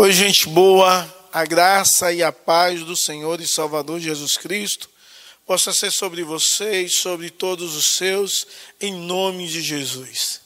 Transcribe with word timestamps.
Oi, 0.00 0.12
gente 0.12 0.48
boa, 0.48 1.12
a 1.32 1.44
graça 1.44 2.12
e 2.12 2.22
a 2.22 2.30
paz 2.30 2.84
do 2.84 2.94
Senhor 2.94 3.40
e 3.40 3.48
Salvador 3.48 3.98
Jesus 3.98 4.36
Cristo 4.36 4.88
possa 5.44 5.72
ser 5.72 5.90
sobre 5.90 6.22
vocês, 6.22 7.00
sobre 7.00 7.30
todos 7.30 7.74
os 7.74 7.96
seus, 7.96 8.46
em 8.80 8.94
nome 8.94 9.48
de 9.48 9.60
Jesus. 9.60 10.40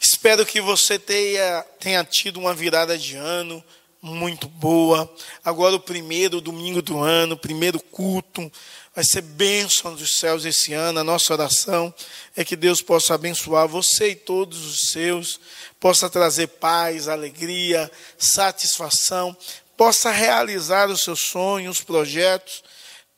Espero 0.00 0.46
que 0.46 0.60
você 0.60 1.00
tenha, 1.00 1.66
tenha 1.80 2.04
tido 2.04 2.38
uma 2.38 2.54
virada 2.54 2.96
de 2.96 3.16
ano 3.16 3.60
muito 4.00 4.46
boa. 4.46 5.12
Agora, 5.44 5.74
o 5.74 5.80
primeiro 5.80 6.40
domingo 6.40 6.80
do 6.80 7.00
ano, 7.00 7.36
primeiro 7.36 7.80
culto, 7.80 8.52
vai 8.94 9.04
ser 9.04 9.22
bênção 9.22 9.94
dos 9.94 10.16
céus 10.18 10.44
esse 10.44 10.72
ano. 10.72 11.00
A 11.00 11.04
nossa 11.04 11.32
oração 11.32 11.92
é 12.36 12.44
que 12.44 12.54
Deus 12.54 12.80
possa 12.80 13.14
abençoar 13.14 13.66
você 13.66 14.10
e 14.10 14.14
todos 14.14 14.64
os 14.64 14.90
seus, 14.92 15.40
possa 15.80 16.08
trazer 16.08 16.46
paz, 16.46 17.08
alegria, 17.08 17.90
satisfação, 18.16 19.36
possa 19.76 20.10
realizar 20.10 20.88
os 20.88 21.02
seus 21.02 21.20
sonhos, 21.20 21.80
projetos, 21.80 22.62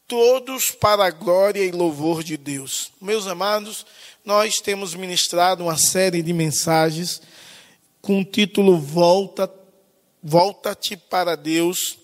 todos 0.09 0.71
para 0.71 1.05
a 1.05 1.11
glória 1.11 1.65
e 1.65 1.71
louvor 1.71 2.23
de 2.23 2.37
Deus. 2.37 2.91
Meus 3.01 3.27
amados, 3.27 3.85
nós 4.25 4.61
temos 4.61 4.95
ministrado 4.95 5.65
uma 5.65 5.77
série 5.77 6.23
de 6.23 6.33
mensagens 6.33 7.21
com 8.01 8.21
o 8.21 8.25
título 8.25 8.79
Volta, 8.79 9.53
Volta-te 10.23 10.97
para 10.97 11.37
Deus. 11.37 11.99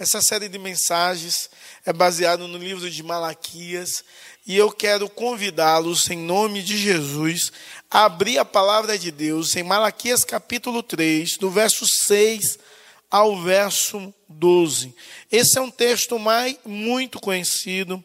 Essa 0.00 0.22
série 0.22 0.48
de 0.48 0.60
mensagens 0.60 1.50
é 1.84 1.92
baseada 1.92 2.46
no 2.46 2.56
livro 2.56 2.88
de 2.88 3.02
Malaquias 3.02 4.04
e 4.46 4.56
eu 4.56 4.70
quero 4.70 5.10
convidá-los, 5.10 6.08
em 6.08 6.16
nome 6.16 6.62
de 6.62 6.78
Jesus, 6.78 7.50
a 7.90 8.04
abrir 8.04 8.38
a 8.38 8.44
palavra 8.44 8.96
de 8.96 9.10
Deus 9.10 9.56
em 9.56 9.64
Malaquias 9.64 10.22
capítulo 10.22 10.84
3, 10.84 11.36
do 11.38 11.50
verso 11.50 11.84
6 11.84 12.60
ao 13.10 13.42
verso 13.42 14.14
12. 14.28 14.94
Esse 15.32 15.58
é 15.58 15.60
um 15.60 15.70
texto 15.70 16.16
mais, 16.16 16.56
muito 16.64 17.18
conhecido, 17.18 18.02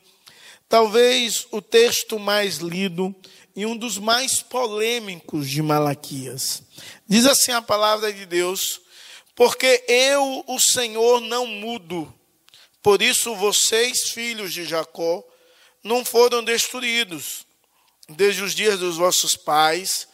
talvez 0.68 1.46
o 1.52 1.62
texto 1.62 2.18
mais 2.18 2.58
lido 2.58 3.14
e 3.56 3.68
um 3.68 3.78
dos 3.78 4.00
mais 4.00 4.42
polêmicos 4.42 5.48
de 5.48 5.62
Malaquias. 5.62 6.64
Diz 7.08 7.28
assim 7.28 7.52
a 7.52 7.62
palavra 7.62 8.12
de 8.12 8.26
Deus: 8.26 8.82
Porque 9.36 9.84
eu, 9.88 10.44
o 10.48 10.60
Senhor, 10.60 11.20
não 11.22 11.46
mudo. 11.46 12.14
Por 12.82 13.02
isso 13.02 13.36
vocês, 13.36 14.10
filhos 14.12 14.54
de 14.54 14.66
Jacó, 14.66 15.24
não 15.84 16.04
foram 16.06 16.44
destruídos. 16.44 17.46
Desde 18.10 18.44
os 18.44 18.54
dias 18.54 18.80
dos 18.80 18.98
vossos 18.98 19.36
pais, 19.36 20.08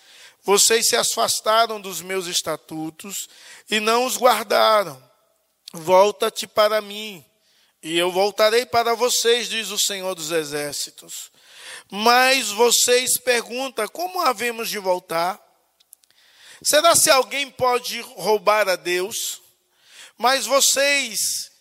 vocês 0.43 0.87
se 0.87 0.95
afastaram 0.95 1.81
dos 1.81 2.01
meus 2.01 2.27
estatutos 2.27 3.27
e 3.69 3.79
não 3.79 4.05
os 4.05 4.15
guardaram. 4.15 5.01
Volta-te 5.73 6.47
para 6.47 6.81
mim, 6.81 7.23
e 7.81 7.97
eu 7.97 8.11
voltarei 8.11 8.65
para 8.65 8.93
vocês, 8.93 9.47
diz 9.47 9.69
o 9.69 9.79
Senhor 9.79 10.15
dos 10.15 10.31
Exércitos. 10.31 11.31
Mas 11.89 12.49
vocês 12.49 13.17
perguntam: 13.19 13.87
como 13.87 14.21
havemos 14.21 14.69
de 14.69 14.79
voltar? 14.79 15.39
Será 16.61 16.95
se 16.95 17.09
alguém 17.09 17.49
pode 17.49 18.01
roubar 18.01 18.67
a 18.67 18.75
Deus? 18.75 19.41
Mas 20.17 20.45
vocês 20.45 21.51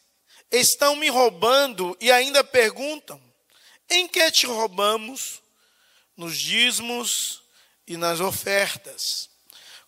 estão 0.51 0.97
me 0.97 1.09
roubando 1.09 1.97
e 2.01 2.11
ainda 2.11 2.43
perguntam: 2.43 3.21
em 3.89 4.09
que 4.09 4.31
te 4.31 4.47
roubamos? 4.47 5.41
Nos 6.17 6.37
dízimos 6.37 7.43
e 7.87 7.97
nas 7.97 8.19
ofertas. 8.19 9.31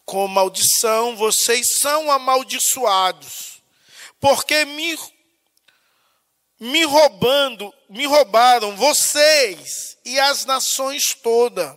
Com 0.05 0.27
maldição 0.28 1.17
vocês 1.17 1.78
são 1.80 2.11
amaldiçoados, 2.11 3.61
porque 4.20 4.64
me, 4.64 4.98
me 6.58 6.84
roubando, 6.84 7.74
me 7.89 8.06
roubaram 8.06 8.77
vocês 8.77 9.98
e 10.05 10.18
as 10.20 10.45
nações 10.45 11.14
todas. 11.23 11.77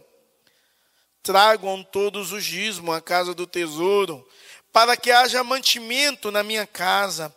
Tragam 1.24 1.84
todos 1.84 2.32
os 2.34 2.44
dízimos 2.44 2.94
à 2.94 3.02
casa 3.02 3.34
do 3.34 3.48
tesouro, 3.48 4.28
para 4.72 4.98
que 4.98 5.10
haja 5.10 5.44
mantimento 5.44 6.30
na 6.30 6.44
minha 6.44 6.68
casa, 6.68 7.34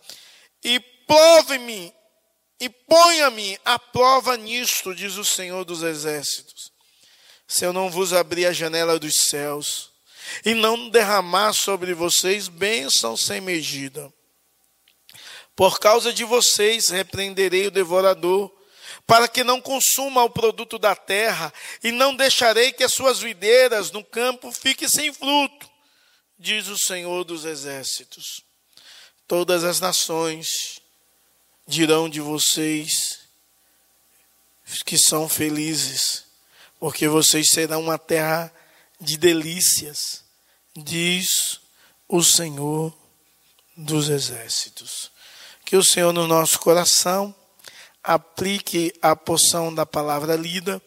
e 0.63 0.81
prove-me 0.81 1.95
e 2.59 2.69
ponha-me 2.69 3.59
à 3.65 3.79
prova 3.79 4.37
nisto, 4.37 4.95
diz 4.95 5.17
o 5.17 5.25
Senhor 5.25 5.65
dos 5.65 5.83
Exércitos. 5.83 6.73
Se 7.47 7.65
eu 7.65 7.73
não 7.73 7.91
vos 7.91 8.13
abrir 8.13 8.47
a 8.47 8.53
janela 8.53 8.99
dos 8.99 9.25
céus 9.29 9.93
e 10.45 10.55
não 10.55 10.89
derramar 10.89 11.53
sobre 11.53 11.95
vocês 11.95 12.49
bênção 12.49 13.17
sem 13.17 13.41
medida. 13.41 14.13
Por 15.55 15.79
causa 15.79 16.13
de 16.13 16.25
vocês 16.25 16.89
repreenderei 16.89 17.69
o 17.69 17.71
devorador, 17.71 18.53
para 19.07 19.29
que 19.29 19.45
não 19.45 19.61
consuma 19.61 20.25
o 20.25 20.31
produto 20.31 20.79
da 20.79 20.97
terra, 20.97 21.53
e 21.83 21.93
não 21.93 22.15
deixarei 22.15 22.73
que 22.73 22.83
as 22.83 22.93
suas 22.93 23.21
videiras 23.21 23.91
no 23.91 24.03
campo 24.03 24.51
fiquem 24.51 24.89
sem 24.89 25.13
fruto, 25.13 25.71
diz 26.39 26.67
o 26.67 26.77
Senhor 26.77 27.25
dos 27.25 27.45
Exércitos. 27.45 28.43
Todas 29.29 29.63
as 29.65 29.81
nações 29.81 30.81
dirão 31.67 32.09
de 32.09 32.21
vocês 32.21 33.21
que 34.85 34.99
são 34.99 35.29
felizes, 35.29 36.25
porque 36.81 37.07
vocês 37.07 37.51
serão 37.51 37.83
uma 37.83 37.99
terra 37.99 38.53
de 39.01 39.17
delícias, 39.17 40.25
diz 40.77 41.61
o 42.09 42.23
Senhor 42.23 42.97
dos 43.77 44.09
Exércitos. 44.09 45.11
Que 45.65 45.77
o 45.77 45.85
Senhor 45.85 46.13
no 46.13 46.27
nosso 46.27 46.59
coração 46.59 47.35
aplique 48.07 48.95
a 49.03 49.17
porção 49.17 49.75
da 49.75 49.85
palavra 49.85 50.37
lida. 50.37 50.81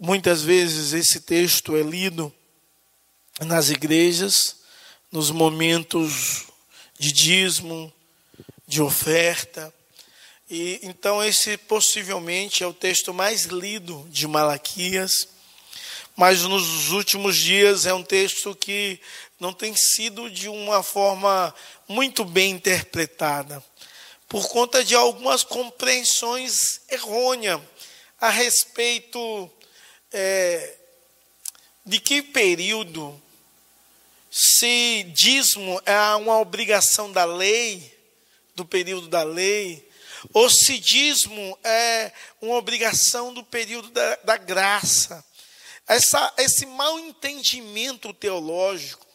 Muitas 0.00 0.40
vezes 0.40 0.94
esse 0.94 1.20
texto 1.20 1.76
é 1.76 1.82
lido 1.82 2.32
nas 3.40 3.68
igrejas, 3.68 4.56
nos 5.12 5.30
momentos 5.30 6.46
de 6.98 7.12
dízimo, 7.12 7.92
de 8.66 8.80
oferta. 8.80 9.72
E 10.48 10.80
então 10.82 11.22
esse 11.22 11.58
possivelmente 11.58 12.64
é 12.64 12.66
o 12.66 12.72
texto 12.72 13.12
mais 13.12 13.44
lido 13.44 14.06
de 14.08 14.26
Malaquias, 14.26 15.28
mas 16.16 16.40
nos 16.40 16.88
últimos 16.88 17.36
dias 17.36 17.84
é 17.84 17.92
um 17.92 18.02
texto 18.02 18.56
que 18.56 18.98
não 19.38 19.52
tem 19.52 19.76
sido 19.76 20.30
de 20.30 20.48
uma 20.48 20.82
forma 20.82 21.54
muito 21.86 22.24
bem 22.24 22.52
interpretada, 22.52 23.62
por 24.28 24.48
conta 24.48 24.84
de 24.84 24.94
algumas 24.94 25.42
compreensões 25.42 26.82
errôneas 26.88 27.60
a 28.20 28.28
respeito 28.28 29.50
é, 30.12 30.76
de 31.84 31.98
que 31.98 32.20
período, 32.20 33.20
se 34.30 35.04
dízimo 35.14 35.80
é 35.86 36.14
uma 36.16 36.38
obrigação 36.38 37.10
da 37.10 37.24
lei, 37.24 37.96
do 38.54 38.64
período 38.64 39.08
da 39.08 39.22
lei, 39.22 39.88
o 40.34 40.50
cidismo 40.50 41.58
é 41.62 42.12
uma 42.40 42.56
obrigação 42.56 43.32
do 43.32 43.44
período 43.44 43.88
da, 43.90 44.16
da 44.16 44.36
graça. 44.36 45.24
Essa, 45.86 46.34
esse 46.38 46.66
mal 46.66 46.98
entendimento 46.98 48.12
teológico 48.12 49.06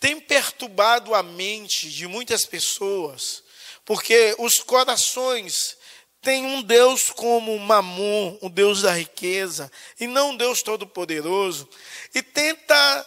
tem 0.00 0.20
perturbado 0.20 1.14
a 1.14 1.22
mente 1.22 1.88
de 1.88 2.08
muitas 2.08 2.44
pessoas, 2.44 3.41
porque 3.84 4.34
os 4.38 4.58
corações 4.58 5.76
têm 6.20 6.46
um 6.46 6.62
Deus 6.62 7.10
como 7.10 7.58
Mamon, 7.58 8.38
o 8.40 8.48
Deus 8.48 8.82
da 8.82 8.92
riqueza, 8.92 9.70
e 9.98 10.06
não 10.06 10.30
um 10.30 10.36
Deus 10.36 10.62
todo-poderoso, 10.62 11.68
e 12.14 12.22
tenta 12.22 13.06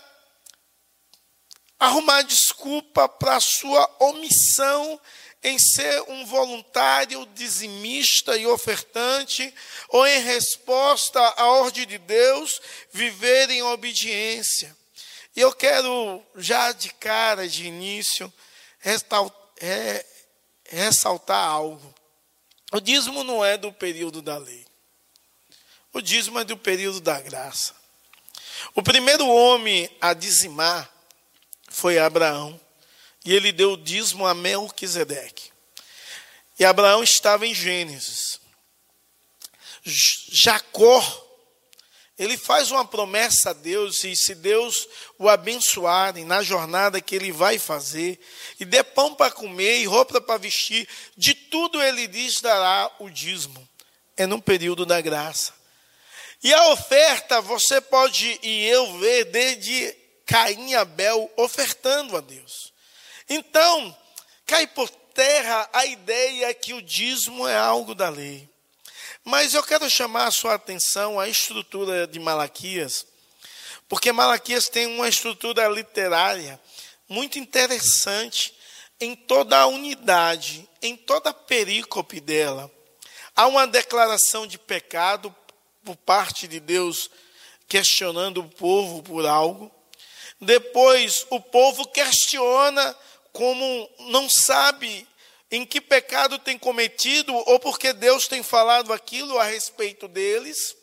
arrumar 1.79 2.23
desculpa 2.23 3.07
para 3.07 3.37
a 3.37 3.41
sua 3.41 3.89
omissão 3.99 4.99
em 5.43 5.59
ser 5.59 6.01
um 6.07 6.25
voluntário 6.25 7.25
dizimista 7.35 8.35
e 8.35 8.47
ofertante, 8.47 9.53
ou 9.89 10.05
em 10.05 10.19
resposta 10.19 11.19
à 11.37 11.45
ordem 11.45 11.85
de 11.85 11.99
Deus, 11.99 12.59
viver 12.91 13.51
em 13.51 13.61
obediência. 13.61 14.75
E 15.35 15.41
eu 15.41 15.53
quero, 15.53 16.23
já 16.35 16.71
de 16.71 16.89
cara, 16.95 17.47
de 17.47 17.67
início, 17.67 18.33
ressaltar 18.79 19.45
algo. 21.35 21.93
O 22.71 22.79
dízimo 22.79 23.23
não 23.23 23.43
é 23.43 23.57
do 23.57 23.71
período 23.71 24.21
da 24.21 24.37
lei. 24.37 24.65
O 25.93 26.01
dízimo 26.01 26.39
é 26.39 26.43
do 26.43 26.57
período 26.57 26.99
da 26.99 27.19
graça. 27.21 27.75
O 28.73 28.83
primeiro 28.83 29.27
homem 29.27 29.89
a 30.01 30.13
dizimar 30.13 30.91
foi 31.69 31.97
Abraão. 31.97 32.59
E 33.23 33.33
ele 33.33 33.51
deu 33.51 33.73
o 33.73 33.77
dízimo 33.77 34.25
a 34.25 34.33
Melquisedeque. 34.33 35.51
E 36.59 36.65
Abraão 36.65 37.03
estava 37.03 37.47
em 37.47 37.53
Gênesis. 37.53 38.39
Jacó 39.83 41.24
Ele 42.17 42.37
faz 42.37 42.71
uma 42.71 42.85
promessa 42.85 43.49
a 43.49 43.53
Deus, 43.53 44.03
e 44.05 44.15
se 44.15 44.33
Deus 44.35 44.87
o 45.19 45.27
abençoarem 45.27 46.23
na 46.23 46.41
jornada 46.41 47.01
que 47.01 47.13
ele 47.13 47.31
vai 47.31 47.59
fazer, 47.59 48.17
e 48.57 48.63
der 48.63 48.83
pão 48.83 49.13
para 49.13 49.31
comer 49.31 49.79
e 49.79 49.85
roupa 49.85 50.21
para 50.21 50.37
vestir, 50.37 50.87
de 51.17 51.33
tudo 51.33 51.81
ele 51.81 52.07
diz 52.07 52.39
dará 52.39 52.89
o 52.99 53.09
dízimo. 53.09 53.67
É 54.15 54.25
no 54.25 54.41
período 54.41 54.85
da 54.85 55.01
graça. 55.01 55.53
E 56.41 56.53
a 56.53 56.69
oferta, 56.69 57.41
você 57.41 57.81
pode 57.81 58.39
e 58.41 58.65
eu 58.65 58.97
ver 58.97 59.25
desde 59.25 59.93
Caim 60.25 60.69
e 60.69 60.75
Abel 60.75 61.29
ofertando 61.35 62.15
a 62.15 62.21
Deus. 62.21 62.73
Então, 63.27 63.97
cai 64.45 64.67
por 64.67 64.89
terra 64.89 65.69
a 65.73 65.85
ideia 65.85 66.53
que 66.53 66.73
o 66.73 66.81
dízimo 66.81 67.47
é 67.47 67.57
algo 67.57 67.93
da 67.93 68.09
lei. 68.09 68.47
Mas 69.27 69.55
eu 69.55 69.63
quero 69.63 69.89
chamar 69.89 70.27
a 70.27 70.31
sua 70.31 70.53
atenção 70.53 71.19
à 71.19 71.27
estrutura 71.27 72.05
de 72.05 72.19
Malaquias, 72.19 73.07
porque 73.89 74.11
Malaquias 74.11 74.69
tem 74.69 74.85
uma 74.85 75.09
estrutura 75.09 75.67
literária 75.67 76.61
muito 77.09 77.39
interessante 77.39 78.55
em 79.01 79.15
toda 79.15 79.57
a 79.57 79.65
unidade, 79.65 80.69
em 80.79 80.95
toda 80.95 81.31
a 81.31 81.33
perícope 81.33 82.19
dela. 82.19 82.71
Há 83.35 83.47
uma 83.47 83.65
declaração 83.65 84.45
de 84.45 84.59
pecado 84.59 85.35
por 85.83 85.95
parte 85.95 86.47
de 86.47 86.59
Deus 86.59 87.09
questionando 87.67 88.41
o 88.41 88.49
povo 88.49 89.01
por 89.01 89.25
algo. 89.25 89.71
Depois, 90.39 91.25
o 91.31 91.41
povo 91.41 91.87
questiona 91.87 92.95
como 93.33 93.89
não 94.01 94.29
sabe 94.29 95.07
em 95.55 95.65
que 95.65 95.79
pecado 95.79 96.37
tem 96.37 96.57
cometido 96.57 97.33
ou 97.33 97.59
porque 97.59 97.93
Deus 97.93 98.27
tem 98.27 98.43
falado 98.43 98.91
aquilo 98.91 99.39
a 99.39 99.43
respeito 99.43 100.07
deles. 100.07 100.75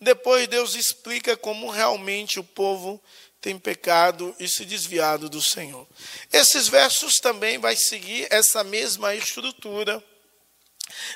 Depois 0.00 0.46
Deus 0.46 0.74
explica 0.74 1.36
como 1.36 1.68
realmente 1.68 2.38
o 2.38 2.44
povo 2.44 3.02
tem 3.40 3.58
pecado 3.58 4.34
e 4.38 4.46
se 4.48 4.64
desviado 4.64 5.28
do 5.28 5.42
Senhor. 5.42 5.86
Esses 6.32 6.68
versos 6.68 7.16
também 7.16 7.58
vai 7.58 7.74
seguir 7.74 8.26
essa 8.30 8.62
mesma 8.62 9.14
estrutura. 9.14 10.02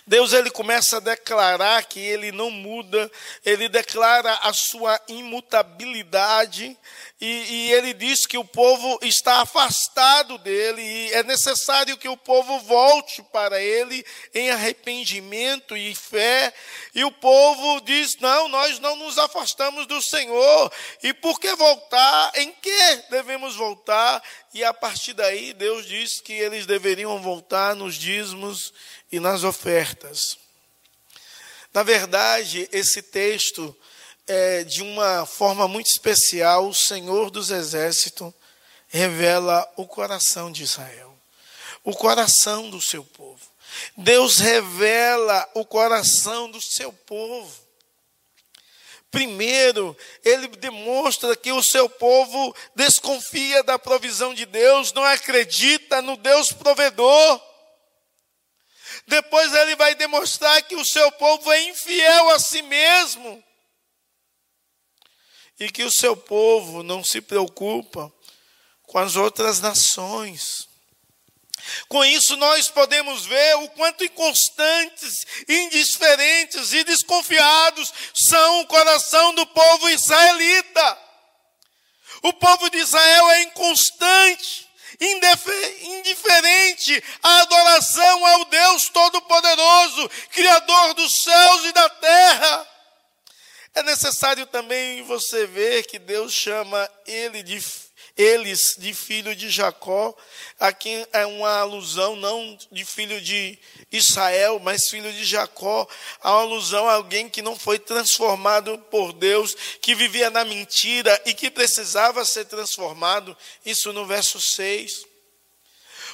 Deus 0.07 0.33
ele 0.33 0.51
começa 0.51 0.99
a 0.99 1.01
declarar 1.01 1.85
que 1.85 1.99
ele 1.99 2.31
não 2.31 2.51
muda, 2.51 3.11
ele 3.45 3.69
declara 3.69 4.35
a 4.43 4.53
sua 4.53 5.01
imutabilidade, 5.09 6.77
e, 7.25 7.27
e, 7.27 7.73
ele 7.73 7.95
diz 7.95 8.27
que 8.27 8.37
o 8.37 8.45
povo 8.45 8.99
está 9.01 9.43
afastado 9.43 10.39
dele, 10.39 10.83
e 10.83 11.13
é 11.13 11.23
necessário 11.23 11.97
que 11.97 12.09
o 12.09 12.17
povo 12.17 12.59
volte 12.59 13.23
para 13.33 13.63
ele 13.63 14.05
em 14.35 14.51
arrependimento 14.51 15.77
e 15.77 15.95
fé. 15.95 16.53
E 16.93 17.05
o 17.05 17.13
povo 17.13 17.81
diz: 17.83 18.19
Não, 18.19 18.49
nós 18.49 18.81
não 18.81 18.97
nos 18.97 19.19
afastamos 19.19 19.87
do 19.87 20.03
Senhor. 20.03 20.73
E 21.01 21.15
por 21.15 21.39
que 21.39 21.55
voltar? 21.55 22.33
Em 22.35 22.51
que 22.51 22.97
devemos 23.09 23.55
voltar? 23.55 24.21
E 24.53 24.65
a 24.65 24.75
partir 24.75 25.13
daí, 25.13 25.53
Deus 25.53 25.87
diz 25.87 26.21
que 26.21 26.33
eles 26.33 26.67
deveriam 26.67 27.23
voltar 27.23 27.77
nos 27.77 27.95
dízimos 27.95 28.75
e 29.13 29.21
nas 29.21 29.45
ofertas. 29.45 30.37
Na 31.73 31.85
verdade, 31.85 32.69
esse 32.73 33.01
texto 33.01 33.77
é, 34.27 34.65
de 34.65 34.83
uma 34.83 35.27
forma 35.27 35.67
muito 35.67 35.87
especial, 35.87 36.69
o 36.69 36.75
Senhor 36.75 37.31
dos 37.31 37.51
Exércitos 37.51 38.33
revela 38.89 39.71
o 39.77 39.87
coração 39.87 40.53
de 40.53 40.63
Israel, 40.63 41.19
o 41.83 41.95
coração 41.95 42.71
do 42.71 42.81
seu 42.81 43.05
povo. 43.05 43.41
Deus 43.97 44.39
revela 44.39 45.49
o 45.55 45.65
coração 45.65 46.51
do 46.51 46.61
seu 46.61 46.93
povo. 46.93 47.63
Primeiro, 49.11 49.97
ele 50.25 50.49
demonstra 50.49 51.37
que 51.37 51.53
o 51.53 51.63
seu 51.63 51.89
povo 51.89 52.55
desconfia 52.75 53.63
da 53.63 53.79
provisão 53.79 54.33
de 54.33 54.47
Deus, 54.47 54.93
não 54.93 55.05
acredita 55.05 56.01
no 56.01 56.17
Deus 56.17 56.53
provedor. 56.53 57.43
Depois, 59.07 59.53
ele 59.55 59.75
vai 59.77 59.95
demonstrar 59.95 60.63
que 60.63 60.77
o 60.77 60.85
seu 60.85 61.11
povo 61.13 61.51
é 61.51 61.63
infiel 61.63 62.31
a 62.31 62.39
si 62.39 62.63
mesmo 62.63 63.43
e 65.59 65.71
que 65.71 65.85
o 65.85 65.93
seu 65.93 66.17
povo 66.17 66.83
não 66.83 67.05
se 67.05 67.21
preocupa 67.21 68.13
com 68.87 68.99
as 68.99 69.17
outras 69.17 69.61
nações. 69.61 70.69
Com 71.89 72.05
isso, 72.05 72.37
nós 72.37 72.69
podemos 72.69 73.25
ver 73.25 73.57
o 73.59 73.69
quanto 73.71 74.05
inconstantes, 74.05 75.25
indiferentes 75.49 76.73
e 76.73 76.85
desconfiados 76.85 77.93
são 78.15 78.61
o 78.61 78.67
coração 78.67 79.35
do 79.35 79.47
povo 79.47 79.89
israelita. 79.89 80.99
O 82.23 82.33
povo 82.33 82.69
de 82.71 82.79
Israel 82.79 83.31
é 83.31 83.43
inconstante, 83.43 84.69
indiferente 85.83 87.03
à 87.23 87.41
adoração 87.41 88.27
ao 88.27 88.45
Deus 88.47 88.89
Todo-Poderoso, 88.89 90.09
Criador 90.31 90.95
dos 90.95 91.13
céus 91.23 91.65
e 91.65 91.73
da 91.73 91.89
terra. 91.89 92.72
É 93.75 93.83
necessário 93.83 94.45
também 94.47 95.03
você 95.03 95.47
ver 95.47 95.87
que 95.87 95.99
Deus 95.99 96.31
chama 96.31 96.91
ele 97.07 97.43
de, 97.43 97.59
eles 98.15 98.77
de 98.77 98.93
filho 98.93 99.35
de 99.35 99.49
Jacó. 99.49 100.15
Aqui 100.61 101.07
é 101.11 101.25
uma 101.25 101.61
alusão 101.61 102.15
não 102.15 102.59
de 102.71 102.85
filho 102.85 103.19
de 103.19 103.59
Israel, 103.91 104.61
mas 104.63 104.89
filho 104.91 105.11
de 105.11 105.25
Jacó. 105.25 105.89
Uma 106.23 106.41
alusão 106.41 106.87
a 106.87 106.95
alguém 106.95 107.31
que 107.31 107.41
não 107.41 107.59
foi 107.59 107.79
transformado 107.79 108.77
por 108.91 109.15
Deus, 109.15 109.57
que 109.81 109.95
vivia 109.95 110.29
na 110.29 110.45
mentira 110.45 111.19
e 111.25 111.33
que 111.33 111.51
precisava 111.51 112.27
ser 112.27 112.45
transformado. 112.45 113.35
Isso 113.65 113.91
no 113.91 114.05
verso 114.05 114.39
6. 114.39 115.12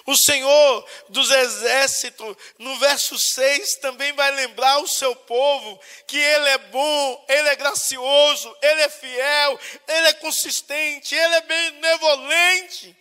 O 0.06 0.17
Senhor 0.17 0.87
dos 1.09 1.31
exércitos, 1.31 2.37
no 2.59 2.79
verso 2.79 3.19
6, 3.19 3.77
também 3.77 4.12
vai 4.12 4.31
lembrar 4.33 4.79
o 4.79 4.89
seu 4.89 5.15
povo 5.15 5.81
que 6.06 6.19
Ele 6.19 6.49
é 6.49 6.59
bom, 6.59 7.27
Ele 7.29 7.49
é 7.49 7.56
gracioso, 7.56 8.56
Ele 8.62 8.83
é 8.83 8.89
fiel, 8.89 9.61
Ele 9.87 10.09
é 10.09 10.12
consistente, 10.15 11.15
Ele 11.15 11.35
é 11.35 11.41
benevolente. 11.43 12.97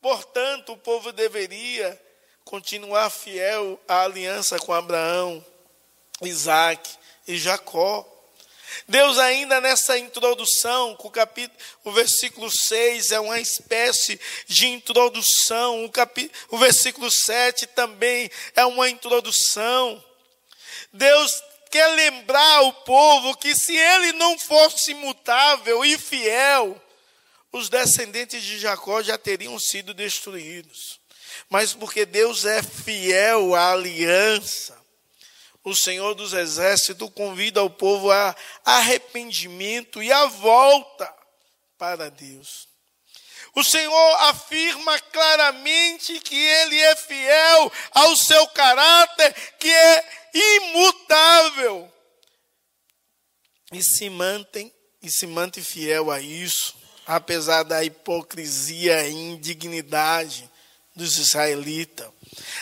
Portanto, 0.00 0.72
o 0.72 0.78
povo 0.78 1.12
deveria 1.12 2.00
continuar 2.44 3.08
fiel 3.08 3.80
à 3.86 4.02
aliança 4.02 4.58
com 4.58 4.72
Abraão, 4.72 5.44
Isaac 6.20 6.90
e 7.26 7.38
Jacó. 7.38 8.08
Deus 8.88 9.18
ainda 9.18 9.60
nessa 9.60 9.98
introdução, 9.98 10.96
o 10.98 11.10
capítulo, 11.10 11.58
o 11.84 11.92
versículo 11.92 12.50
6 12.50 13.12
é 13.12 13.20
uma 13.20 13.40
espécie 13.40 14.20
de 14.46 14.66
introdução, 14.66 15.84
o, 15.84 15.90
capítulo, 15.90 16.34
o 16.50 16.58
versículo 16.58 17.10
7 17.10 17.66
também 17.68 18.30
é 18.54 18.64
uma 18.64 18.88
introdução. 18.88 20.02
Deus 20.92 21.42
quer 21.70 21.86
lembrar 21.88 22.62
o 22.62 22.72
povo 22.72 23.36
que 23.36 23.54
se 23.54 23.76
ele 23.76 24.12
não 24.12 24.38
fosse 24.38 24.90
imutável 24.90 25.84
e 25.84 25.96
fiel, 25.96 26.80
os 27.50 27.68
descendentes 27.68 28.42
de 28.42 28.58
Jacó 28.58 29.02
já 29.02 29.16
teriam 29.16 29.58
sido 29.58 29.94
destruídos. 29.94 31.00
Mas 31.48 31.72
porque 31.74 32.04
Deus 32.04 32.44
é 32.44 32.62
fiel 32.62 33.54
à 33.54 33.72
aliança, 33.72 34.81
o 35.64 35.74
Senhor 35.74 36.14
dos 36.14 36.32
Exércitos 36.32 37.08
convida 37.14 37.62
o 37.62 37.70
povo 37.70 38.10
a 38.10 38.34
arrependimento 38.64 40.02
e 40.02 40.12
a 40.12 40.26
volta 40.26 41.12
para 41.78 42.10
Deus. 42.10 42.68
O 43.54 43.62
Senhor 43.62 44.14
afirma 44.22 44.98
claramente 44.98 46.18
que 46.20 46.34
Ele 46.34 46.78
é 46.78 46.96
fiel 46.96 47.72
ao 47.92 48.16
seu 48.16 48.46
caráter, 48.48 49.34
que 49.58 49.68
é 49.68 50.30
imutável. 50.34 51.92
E 53.70 53.82
se 53.82 54.08
mantém, 54.08 54.72
e 55.02 55.10
se 55.10 55.26
mantém 55.26 55.62
fiel 55.62 56.10
a 56.10 56.20
isso, 56.20 56.74
apesar 57.06 57.62
da 57.62 57.84
hipocrisia 57.84 59.06
e 59.06 59.12
indignidade 59.12 60.50
dos 60.94 61.18
israelitas. 61.18 62.08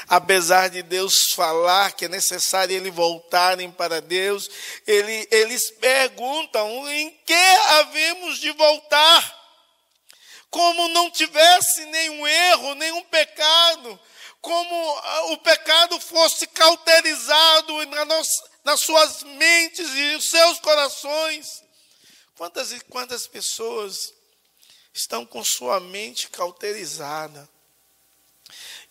Apesar 0.09 0.69
de 0.69 0.83
Deus 0.83 1.33
falar 1.35 1.93
que 1.93 2.07
é 2.07 2.09
necessário 2.09 2.75
eles 2.75 2.95
voltarem 2.95 3.71
para 3.71 4.01
Deus, 4.01 4.49
ele, 4.87 5.29
eles 5.31 5.71
perguntam 5.73 6.89
em 6.91 7.11
que 7.25 7.35
havemos 7.35 8.39
de 8.39 8.51
voltar. 8.53 9.41
Como 10.51 10.89
não 10.89 11.11
tivesse 11.11 11.85
nenhum 11.87 12.27
erro, 12.27 12.75
nenhum 12.75 13.05
pecado, 13.05 14.01
como 14.41 14.99
ah, 14.99 15.33
o 15.33 15.39
pecado 15.39 16.01
fosse 16.01 16.47
cauterizado 16.49 17.87
na 17.87 18.05
nossa, 18.05 18.51
nas 18.65 18.81
suas 18.81 19.23
mentes 19.23 19.89
e 19.89 20.13
nos 20.15 20.29
seus 20.29 20.59
corações. 20.59 21.47
Quantas 22.37 22.73
e 22.73 22.81
quantas 22.81 23.29
pessoas 23.29 24.13
estão 24.93 25.25
com 25.25 25.45
sua 25.45 25.79
mente 25.79 26.29
cauterizada? 26.31 27.49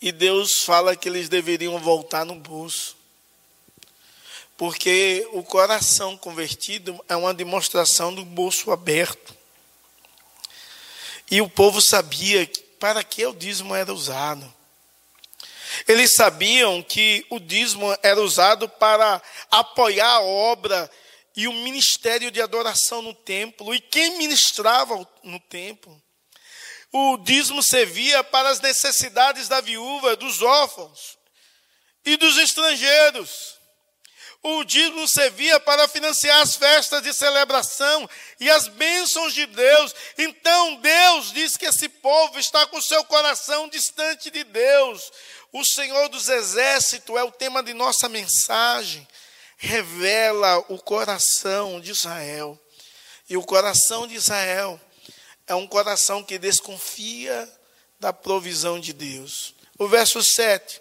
E 0.01 0.11
Deus 0.11 0.63
fala 0.63 0.95
que 0.95 1.09
eles 1.09 1.27
deveriam 1.27 1.77
voltar 1.79 2.25
no 2.25 2.35
bolso. 2.35 2.95
Porque 4.57 5.27
o 5.33 5.43
coração 5.43 6.17
convertido 6.17 7.03
é 7.07 7.15
uma 7.15 7.33
demonstração 7.33 8.13
do 8.13 8.23
bolso 8.23 8.71
aberto. 8.71 9.35
E 11.29 11.41
o 11.41 11.49
povo 11.49 11.81
sabia 11.81 12.49
para 12.79 13.03
que 13.03 13.25
o 13.25 13.33
dízimo 13.33 13.75
era 13.75 13.93
usado. 13.93 14.53
Eles 15.87 16.13
sabiam 16.13 16.81
que 16.81 17.25
o 17.29 17.39
dízimo 17.39 17.95
era 18.01 18.19
usado 18.21 18.67
para 18.67 19.21
apoiar 19.51 20.15
a 20.15 20.21
obra 20.21 20.89
e 21.35 21.47
o 21.47 21.53
ministério 21.53 22.31
de 22.31 22.41
adoração 22.41 23.01
no 23.01 23.13
templo. 23.13 23.73
E 23.73 23.79
quem 23.79 24.17
ministrava 24.17 25.07
no 25.23 25.39
templo? 25.41 26.01
O 26.91 27.17
dízimo 27.17 27.61
servia 27.61 28.23
para 28.23 28.49
as 28.49 28.59
necessidades 28.59 29.47
da 29.47 29.61
viúva, 29.61 30.15
dos 30.15 30.41
órfãos 30.41 31.17
e 32.03 32.17
dos 32.17 32.37
estrangeiros. 32.37 33.59
O 34.41 34.63
dízimo 34.63 35.05
servia 35.07 35.59
para 35.59 35.87
financiar 35.87 36.41
as 36.41 36.55
festas 36.55 37.03
de 37.03 37.13
celebração 37.13 38.09
e 38.39 38.49
as 38.49 38.69
bênçãos 38.69 39.33
de 39.33 39.45
Deus. 39.45 39.93
Então 40.17 40.75
Deus 40.75 41.33
diz 41.33 41.57
que 41.57 41.65
esse 41.65 41.89
povo 41.89 42.39
está 42.39 42.65
com 42.67 42.81
seu 42.81 43.03
coração 43.03 43.67
distante 43.67 44.31
de 44.31 44.43
Deus. 44.45 45.11
O 45.51 45.65
Senhor 45.65 46.07
dos 46.07 46.29
Exércitos 46.29 47.15
é 47.17 47.23
o 47.23 47.31
tema 47.31 47.61
de 47.61 47.73
nossa 47.73 48.07
mensagem. 48.07 49.05
Revela 49.57 50.57
o 50.69 50.79
coração 50.79 51.81
de 51.81 51.91
Israel. 51.91 52.57
E 53.29 53.35
o 53.35 53.43
coração 53.43 54.07
de 54.07 54.15
Israel 54.15 54.79
é 55.49 55.55
um 55.55 55.67
coração 55.67 56.23
que 56.23 56.37
desconfia 56.37 57.51
da 57.99 58.13
provisão 58.13 58.79
de 58.79 58.93
Deus. 58.93 59.55
O 59.77 59.87
verso 59.87 60.23
7. 60.23 60.79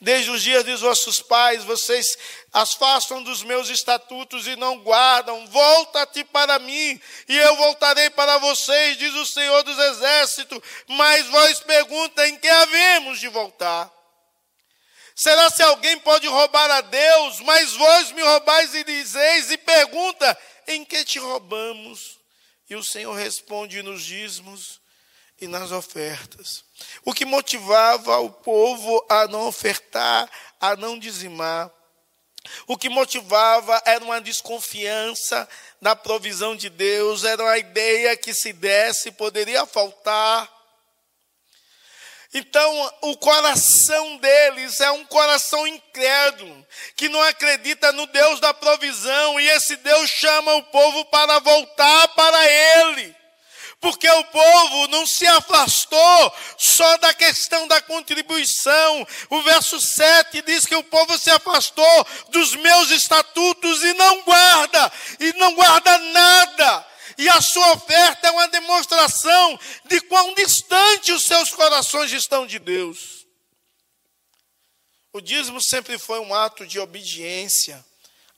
Desde 0.00 0.30
os 0.30 0.42
dias 0.42 0.64
de 0.64 0.74
vossos 0.76 1.20
pais, 1.20 1.62
vocês 1.64 2.16
as 2.50 2.72
façam 2.72 3.22
dos 3.22 3.42
meus 3.42 3.68
estatutos 3.68 4.46
e 4.46 4.56
não 4.56 4.78
guardam. 4.78 5.46
Volta-te 5.48 6.24
para 6.24 6.58
mim, 6.58 6.98
e 7.28 7.36
eu 7.36 7.56
voltarei 7.56 8.08
para 8.08 8.38
vocês, 8.38 8.96
diz 8.96 9.14
o 9.14 9.26
Senhor 9.26 9.62
dos 9.62 9.78
Exércitos. 9.78 10.60
Mas 10.88 11.26
vós 11.26 11.60
perguntam 11.60 12.24
em 12.24 12.36
que 12.36 12.48
havemos 12.48 13.20
de 13.20 13.28
voltar. 13.28 13.92
Será 15.14 15.50
se 15.50 15.62
alguém 15.62 15.98
pode 15.98 16.26
roubar 16.26 16.70
a 16.70 16.80
Deus? 16.80 17.40
Mas 17.40 17.72
vós 17.72 18.12
me 18.12 18.22
roubais 18.22 18.74
e 18.74 18.82
dizeis 18.82 19.50
e 19.50 19.58
pergunta: 19.58 20.38
em 20.66 20.84
que 20.84 21.04
te 21.04 21.18
roubamos? 21.18 22.16
E 22.68 22.74
o 22.74 22.82
Senhor 22.82 23.14
responde 23.14 23.82
nos 23.82 24.02
dízimos 24.02 24.80
e 25.40 25.46
nas 25.46 25.70
ofertas. 25.70 26.64
O 27.04 27.12
que 27.12 27.24
motivava 27.24 28.18
o 28.18 28.30
povo 28.30 29.04
a 29.08 29.28
não 29.28 29.46
ofertar, 29.46 30.28
a 30.60 30.74
não 30.76 30.98
dizimar. 30.98 31.70
O 32.66 32.76
que 32.76 32.88
motivava 32.88 33.80
era 33.84 34.04
uma 34.04 34.20
desconfiança 34.20 35.48
da 35.80 35.94
provisão 35.94 36.56
de 36.56 36.68
Deus, 36.68 37.24
era 37.24 37.42
uma 37.42 37.58
ideia 37.58 38.16
que 38.16 38.32
se 38.32 38.52
desse 38.52 39.10
poderia 39.10 39.66
faltar. 39.66 40.55
Então, 42.38 42.92
o 43.00 43.16
coração 43.16 44.18
deles 44.18 44.78
é 44.82 44.90
um 44.90 45.06
coração 45.06 45.66
incrédulo, 45.66 46.66
que 46.94 47.08
não 47.08 47.22
acredita 47.22 47.92
no 47.92 48.06
Deus 48.08 48.40
da 48.40 48.52
provisão, 48.52 49.40
e 49.40 49.48
esse 49.48 49.74
Deus 49.76 50.10
chama 50.10 50.52
o 50.56 50.62
povo 50.64 51.06
para 51.06 51.38
voltar 51.38 52.08
para 52.08 52.44
Ele. 52.44 53.16
Porque 53.80 54.08
o 54.10 54.24
povo 54.24 54.88
não 54.88 55.06
se 55.06 55.26
afastou 55.26 56.34
só 56.58 56.98
da 56.98 57.14
questão 57.14 57.66
da 57.68 57.80
contribuição. 57.80 59.06
O 59.30 59.40
verso 59.40 59.80
7 59.80 60.42
diz 60.42 60.66
que 60.66 60.76
o 60.76 60.84
povo 60.84 61.16
se 61.18 61.30
afastou 61.30 62.06
dos 62.28 62.54
meus 62.56 62.90
estatutos 62.90 63.82
e 63.82 63.94
não 63.94 64.22
guarda, 64.22 64.92
e 65.20 65.32
não 65.34 65.54
guarda 65.54 65.96
nada 65.98 66.15
e 67.18 67.28
a 67.28 67.40
sua 67.40 67.72
oferta 67.72 68.28
é 68.28 68.30
uma 68.30 68.48
demonstração 68.48 69.58
de 69.84 70.00
quão 70.02 70.34
distante 70.34 71.12
os 71.12 71.24
seus 71.24 71.50
corações 71.50 72.12
estão 72.12 72.46
de 72.46 72.58
Deus. 72.58 73.26
O 75.12 75.20
dízimo 75.20 75.60
sempre 75.62 75.98
foi 75.98 76.20
um 76.20 76.34
ato 76.34 76.66
de 76.66 76.78
obediência, 76.78 77.84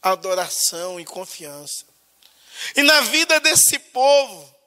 adoração 0.00 1.00
e 1.00 1.04
confiança. 1.04 1.84
E 2.76 2.82
na 2.82 3.00
vida 3.00 3.40
desse 3.40 3.78
povo, 3.78 4.58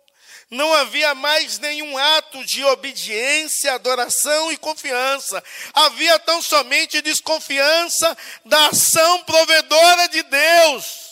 não 0.50 0.74
havia 0.74 1.15
mais 1.15 1.58
nenhum 1.60 1.98
ato 1.98 2.44
de 2.44 2.62
obediência, 2.65 3.74
adoração 3.74 4.51
e 4.51 4.58
confiança. 4.58 5.41
Havia 5.74 6.20
tão 6.20 6.41
somente 6.41 7.01
desconfiança 7.01 8.18
da 8.44 8.68
ação 8.68 9.24
provedora 9.24 10.10
de 10.10 10.22
Deus. 10.24 11.11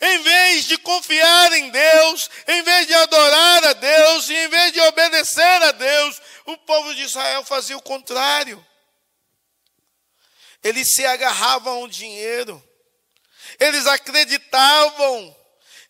Em 0.00 0.22
vez 0.22 0.64
de 0.64 0.78
confiar 0.78 1.52
em 1.52 1.70
Deus, 1.70 2.30
em 2.48 2.62
vez 2.62 2.86
de 2.86 2.94
adorar 2.94 3.64
a 3.64 3.72
Deus 3.74 4.30
e 4.30 4.34
em 4.34 4.48
vez 4.48 4.72
de 4.72 4.80
obedecer 4.80 5.62
a 5.62 5.72
Deus, 5.72 6.20
o 6.46 6.56
povo 6.56 6.94
de 6.94 7.02
Israel 7.02 7.44
fazia 7.44 7.76
o 7.76 7.82
contrário. 7.82 8.64
Eles 10.62 10.94
se 10.94 11.04
agarravam 11.04 11.78
ao 11.78 11.88
dinheiro. 11.88 12.62
Eles 13.58 13.86
acreditavam 13.86 15.36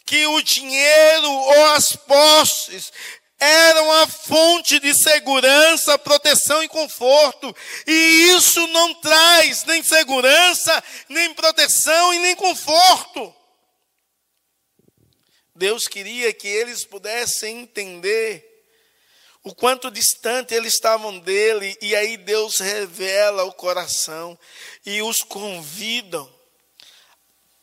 que 0.05 0.27
o 0.27 0.43
dinheiro 0.43 1.31
ou 1.31 1.67
as 1.73 1.95
posses 1.95 2.93
eram 3.39 3.91
a 3.93 4.07
fonte 4.09 4.79
de 4.81 4.93
segurança, 4.93 5.99
proteção 5.99 6.63
e 6.63 6.69
conforto. 6.69 7.55
E 7.87 8.33
isso 8.37 8.67
não 8.69 8.95
traz 8.95 9.65
nem 9.65 9.83
segurança, 9.83 10.83
nem 11.09 11.33
proteção 11.33 12.13
e 12.13 12.19
nem 12.19 12.35
conforto. 12.35 13.40
Deus 15.61 15.87
queria 15.87 16.33
que 16.33 16.49
eles 16.49 16.87
pudessem 16.87 17.61
entender 17.61 18.65
o 19.45 19.55
quanto 19.55 19.91
distante 19.91 20.55
eles 20.55 20.73
estavam 20.73 21.19
dele, 21.19 21.77
e 21.83 21.95
aí 21.95 22.17
Deus 22.17 22.61
revela 22.61 23.45
o 23.45 23.53
coração 23.53 24.39
e 24.87 25.03
os 25.03 25.19
convidam 25.19 26.27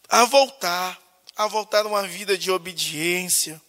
a 0.07 0.25
voltar, 0.25 1.01
a 1.35 1.47
voltar 1.47 1.85
a 1.85 1.87
uma 1.87 2.07
vida 2.07 2.37
de 2.37 2.51
obediência, 2.51 3.59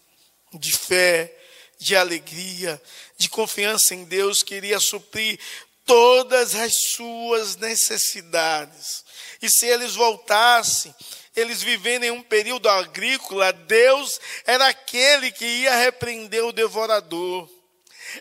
de 0.53 0.77
fé, 0.77 1.35
de 1.79 1.97
alegria, 1.97 2.81
de 3.17 3.31
confiança 3.31 3.95
em 3.95 4.05
Deus, 4.05 4.43
que 4.43 4.57
iria 4.57 4.79
suprir 4.79 5.41
todas 5.87 6.55
as 6.55 6.75
suas 6.95 7.57
necessidades. 7.57 9.07
E 9.41 9.49
se 9.49 9.65
eles 9.65 9.95
voltassem, 9.95 10.95
eles 11.39 11.63
vivendo 11.63 12.05
em 12.05 12.11
um 12.11 12.23
período 12.23 12.69
agrícola, 12.69 13.53
Deus 13.53 14.21
era 14.45 14.67
aquele 14.69 15.31
que 15.31 15.45
ia 15.45 15.77
repreender 15.77 16.45
o 16.45 16.53
devorador, 16.53 17.49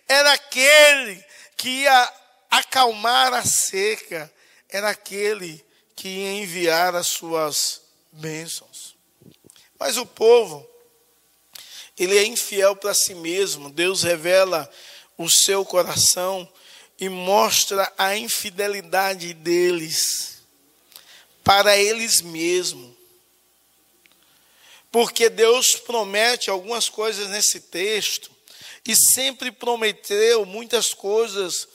era 0.07 0.33
aquele 0.33 1.24
que 1.55 1.69
ia 1.69 2.13
acalmar 2.50 3.33
a 3.33 3.43
seca, 3.43 4.31
era 4.69 4.89
aquele 4.89 5.63
que 5.95 6.07
ia 6.07 6.31
enviar 6.33 6.95
as 6.95 7.07
suas 7.07 7.81
bênçãos. 8.12 8.95
Mas 9.79 9.97
o 9.97 10.05
povo, 10.05 10.67
ele 11.97 12.17
é 12.17 12.25
infiel 12.25 12.75
para 12.75 12.93
si 12.93 13.15
mesmo, 13.15 13.71
Deus 13.71 14.03
revela 14.03 14.69
o 15.17 15.29
seu 15.29 15.65
coração 15.65 16.47
e 17.00 17.09
mostra 17.09 17.91
a 17.97 18.15
infidelidade 18.15 19.33
deles 19.33 20.41
para 21.43 21.77
eles 21.77 22.21
mesmos. 22.21 22.97
Porque 24.91 25.29
Deus 25.29 25.75
promete 25.86 26.50
algumas 26.50 26.89
coisas 26.89 27.29
nesse 27.29 27.60
texto 27.60 28.32
e 28.86 28.96
sempre 28.96 29.51
prometeu 29.51 30.46
muitas 30.46 30.94
coisas 30.94 31.67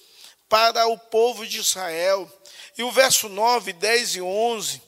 para 0.48 0.86
o 0.86 0.98
povo 0.98 1.46
de 1.46 1.58
Israel. 1.58 2.30
E 2.76 2.82
o 2.82 2.90
verso 2.90 3.28
9, 3.28 3.72
10 3.72 4.16
e 4.16 4.22
11, 4.22 4.82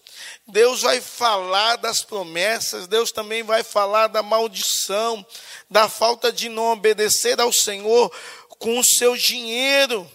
Deus 0.47 0.83
vai 0.83 1.01
falar 1.01 1.77
das 1.77 2.03
promessas, 2.03 2.87
Deus 2.87 3.11
também 3.11 3.43
vai 3.43 3.63
falar 3.63 4.09
da 4.09 4.23
maldição, 4.23 5.25
da 5.71 5.89
falta 5.89 6.33
de 6.33 6.49
não 6.49 6.73
obedecer 6.73 7.41
ao 7.41 7.53
Senhor 7.53 8.11
com 8.59 8.79
o 8.79 8.85
seu 8.85 9.17
dinheiro. 9.17 10.11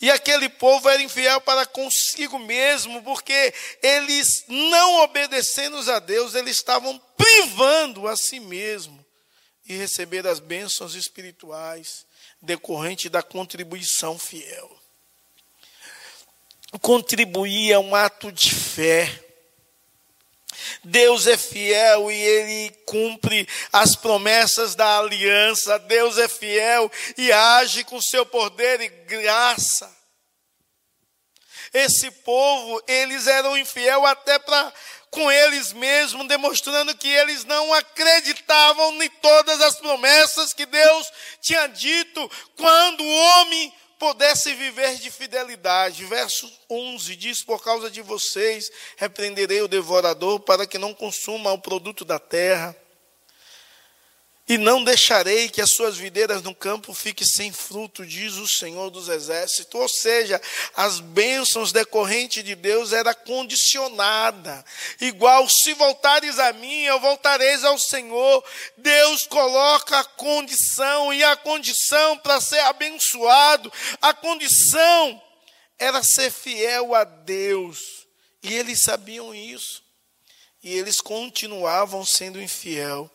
E 0.00 0.10
aquele 0.10 0.48
povo 0.48 0.88
era 0.88 1.02
infiel 1.02 1.40
para 1.42 1.66
consigo 1.66 2.38
mesmo, 2.38 3.02
porque 3.02 3.52
eles, 3.82 4.44
não 4.48 5.02
obedecendo 5.02 5.78
a 5.90 5.98
Deus, 5.98 6.34
eles 6.34 6.56
estavam 6.56 6.98
privando 7.16 8.08
a 8.08 8.16
si 8.16 8.40
mesmo 8.40 9.04
e 9.66 9.76
receber 9.76 10.26
as 10.26 10.40
bênçãos 10.40 10.94
espirituais 10.94 12.06
decorrente 12.40 13.10
da 13.10 13.22
contribuição 13.22 14.18
fiel. 14.18 14.80
Contribuir 16.80 17.72
é 17.72 17.78
um 17.78 17.94
ato 17.94 18.32
de 18.32 18.54
fé. 18.54 19.29
Deus 20.84 21.26
é 21.26 21.36
fiel 21.36 22.10
e 22.10 22.14
ele 22.14 22.70
cumpre 22.86 23.46
as 23.72 23.94
promessas 23.96 24.74
da 24.74 24.98
aliança. 24.98 25.78
Deus 25.80 26.18
é 26.18 26.28
fiel 26.28 26.90
e 27.18 27.30
age 27.30 27.84
com 27.84 28.00
seu 28.00 28.24
poder 28.24 28.80
e 28.80 28.88
graça. 28.88 29.98
esse 31.72 32.10
povo, 32.10 32.82
eles 32.88 33.26
eram 33.28 33.56
infiel 33.56 34.04
até 34.04 34.38
para 34.38 34.72
com 35.10 35.30
eles 35.30 35.72
mesmos, 35.72 36.28
demonstrando 36.28 36.96
que 36.96 37.08
eles 37.08 37.44
não 37.44 37.74
acreditavam 37.74 39.02
em 39.02 39.10
todas 39.20 39.60
as 39.60 39.76
promessas 39.76 40.52
que 40.52 40.64
Deus 40.64 41.12
tinha 41.40 41.66
dito 41.66 42.30
quando 42.56 43.02
o 43.02 43.12
homem 43.12 43.74
pudesse 44.00 44.54
viver 44.54 44.96
de 44.96 45.10
fidelidade. 45.10 46.06
Verso 46.06 46.50
11 46.68 47.14
diz: 47.14 47.44
Por 47.44 47.62
causa 47.62 47.90
de 47.90 48.00
vocês 48.00 48.72
repreenderei 48.96 49.60
o 49.60 49.68
devorador 49.68 50.40
para 50.40 50.66
que 50.66 50.78
não 50.78 50.94
consuma 50.94 51.52
o 51.52 51.60
produto 51.60 52.04
da 52.04 52.18
terra 52.18 52.74
e 54.50 54.58
não 54.58 54.82
deixarei 54.82 55.48
que 55.48 55.60
as 55.60 55.70
suas 55.70 55.96
videiras 55.96 56.42
no 56.42 56.52
campo 56.52 56.92
fiquem 56.92 57.24
sem 57.24 57.52
fruto, 57.52 58.04
diz 58.04 58.34
o 58.34 58.48
Senhor 58.48 58.90
dos 58.90 59.08
Exércitos. 59.08 59.80
Ou 59.80 59.88
seja, 59.88 60.42
as 60.74 60.98
bênçãos 60.98 61.70
decorrentes 61.70 62.42
de 62.42 62.56
Deus 62.56 62.92
era 62.92 63.14
condicionada. 63.14 64.64
Igual, 65.00 65.48
se 65.48 65.72
voltares 65.74 66.40
a 66.40 66.52
mim, 66.52 66.82
eu 66.82 66.98
voltareis 66.98 67.62
ao 67.62 67.78
Senhor. 67.78 68.44
Deus 68.76 69.24
coloca 69.28 70.00
a 70.00 70.04
condição, 70.04 71.14
e 71.14 71.22
a 71.22 71.36
condição 71.36 72.18
para 72.18 72.40
ser 72.40 72.58
abençoado, 72.58 73.72
a 74.02 74.12
condição 74.12 75.22
era 75.78 76.02
ser 76.02 76.32
fiel 76.32 76.92
a 76.92 77.04
Deus. 77.04 77.78
E 78.42 78.52
eles 78.52 78.82
sabiam 78.82 79.32
isso. 79.32 79.80
E 80.60 80.74
eles 80.74 81.00
continuavam 81.00 82.04
sendo 82.04 82.42
infiel 82.42 83.08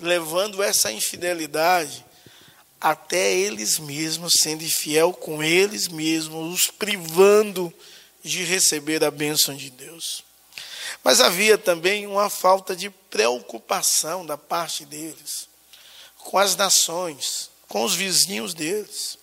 levando 0.00 0.62
essa 0.62 0.90
infidelidade 0.90 2.04
até 2.80 3.32
eles 3.32 3.78
mesmos, 3.78 4.34
sendo 4.40 4.62
infiel 4.62 5.12
com 5.12 5.42
eles 5.42 5.88
mesmos, 5.88 6.54
os 6.54 6.70
privando 6.70 7.72
de 8.22 8.44
receber 8.44 9.02
a 9.02 9.10
bênção 9.10 9.56
de 9.56 9.70
Deus. 9.70 10.24
Mas 11.02 11.20
havia 11.20 11.56
também 11.56 12.06
uma 12.06 12.28
falta 12.28 12.74
de 12.74 12.90
preocupação 12.90 14.24
da 14.24 14.36
parte 14.36 14.84
deles 14.84 15.48
com 16.18 16.38
as 16.38 16.56
nações, 16.56 17.50
com 17.68 17.84
os 17.84 17.94
vizinhos 17.94 18.54
deles. 18.54 19.18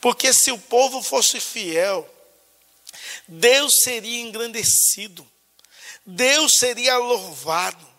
Porque 0.00 0.32
se 0.32 0.50
o 0.50 0.58
povo 0.58 1.02
fosse 1.02 1.40
fiel, 1.40 2.08
Deus 3.26 3.72
seria 3.84 4.20
engrandecido, 4.20 5.26
Deus 6.04 6.54
seria 6.58 6.98
louvado, 6.98 7.89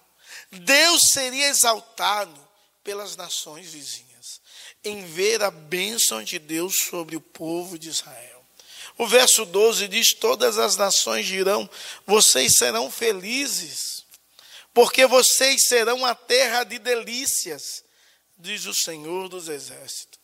Deus 0.52 1.02
seria 1.14 1.48
exaltado 1.48 2.38
pelas 2.84 3.16
nações 3.16 3.72
vizinhas, 3.72 4.42
em 4.84 5.06
ver 5.06 5.42
a 5.42 5.52
bênção 5.52 6.24
de 6.24 6.38
Deus 6.40 6.76
sobre 6.90 7.16
o 7.16 7.22
povo 7.22 7.78
de 7.80 7.90
Israel. 7.90 8.44
O 8.98 9.08
verso 9.08 9.46
12 9.46 9.88
diz: 9.88 10.14
Todas 10.14 10.58
as 10.58 10.76
nações 10.76 11.26
dirão, 11.26 11.70
vocês 12.06 12.56
serão 12.58 12.92
felizes, 12.92 14.06
porque 14.74 15.06
vocês 15.06 15.66
serão 15.68 16.06
a 16.06 16.14
terra 16.14 16.64
de 16.64 16.78
delícias, 16.78 17.84
diz 18.38 18.66
o 18.66 18.74
Senhor 18.74 19.30
dos 19.30 19.48
Exércitos. 19.48 20.20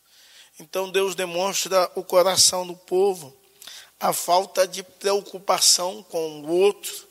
Então 0.60 0.92
Deus 0.92 1.16
demonstra 1.16 1.90
o 1.96 2.04
coração 2.04 2.66
do 2.66 2.76
povo, 2.76 3.36
a 4.00 4.12
falta 4.12 4.68
de 4.68 4.84
preocupação 4.84 6.04
com 6.04 6.42
o 6.42 6.50
outro, 6.50 7.07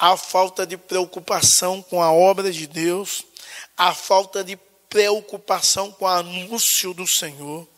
a 0.00 0.16
falta 0.16 0.66
de 0.66 0.78
preocupação 0.78 1.82
com 1.82 2.02
a 2.02 2.10
obra 2.10 2.50
de 2.50 2.66
Deus, 2.66 3.22
a 3.76 3.94
falta 3.94 4.42
de 4.42 4.56
preocupação 4.88 5.92
com 5.92 6.06
o 6.06 6.08
anúncio 6.08 6.94
do 6.94 7.06
Senhor, 7.06 7.68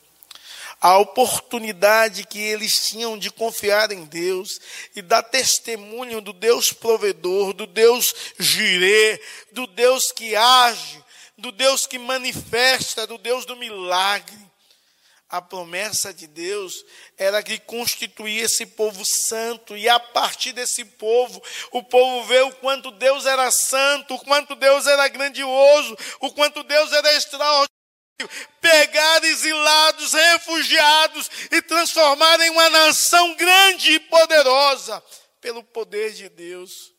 a 0.80 0.98
oportunidade 0.98 2.24
que 2.24 2.38
eles 2.38 2.86
tinham 2.86 3.18
de 3.18 3.28
confiar 3.28 3.90
em 3.90 4.04
Deus 4.04 4.60
e 4.94 5.02
dar 5.02 5.24
testemunho 5.24 6.20
do 6.20 6.32
Deus 6.32 6.72
provedor, 6.72 7.52
do 7.52 7.66
Deus 7.66 8.14
girê, 8.38 9.20
do 9.50 9.66
Deus 9.66 10.12
que 10.12 10.36
age, 10.36 11.02
do 11.36 11.50
Deus 11.50 11.86
que 11.88 11.98
manifesta, 11.98 13.04
do 13.04 13.18
Deus 13.18 13.44
do 13.44 13.56
milagre 13.56 14.51
a 15.32 15.40
promessa 15.40 16.12
de 16.12 16.26
Deus 16.26 16.84
era 17.16 17.42
que 17.42 17.58
constituía 17.58 18.44
esse 18.44 18.66
povo 18.66 19.02
santo, 19.02 19.74
e 19.74 19.88
a 19.88 19.98
partir 19.98 20.52
desse 20.52 20.84
povo, 20.84 21.42
o 21.70 21.82
povo 21.82 22.22
vê 22.26 22.42
o 22.42 22.52
quanto 22.56 22.90
Deus 22.90 23.24
era 23.24 23.50
santo, 23.50 24.14
o 24.14 24.18
quanto 24.18 24.54
Deus 24.54 24.86
era 24.86 25.08
grandioso, 25.08 25.96
o 26.20 26.30
quanto 26.34 26.62
Deus 26.62 26.92
era 26.92 27.10
extraordinário. 27.14 27.72
Pegar 28.60 29.24
exilados, 29.24 30.12
refugiados 30.12 31.30
e 31.50 31.62
transformar 31.62 32.38
em 32.40 32.50
uma 32.50 32.68
nação 32.68 33.34
grande 33.34 33.92
e 33.92 34.00
poderosa 34.00 35.02
pelo 35.40 35.64
poder 35.64 36.12
de 36.12 36.28
Deus. 36.28 36.92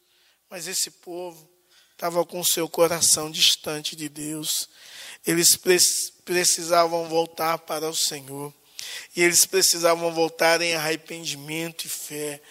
Mas 0.49 0.67
esse 0.67 0.89
povo 0.89 1.47
estava 1.91 2.25
com 2.25 2.43
seu 2.43 2.67
coração 2.67 3.29
distante 3.29 3.95
de 3.95 4.09
Deus. 4.09 4.67
Eles 5.25 5.57
precisavam 6.25 7.07
voltar 7.07 7.57
para 7.59 7.89
o 7.89 7.95
Senhor. 7.95 8.53
E 9.15 9.21
eles 9.21 9.45
precisavam 9.45 10.11
voltar 10.13 10.61
em 10.61 10.75
arrependimento 10.75 11.85
e 11.85 11.89
fé. 11.89 12.41